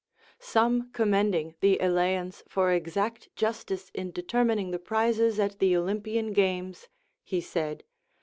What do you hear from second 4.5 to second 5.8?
the prizes at the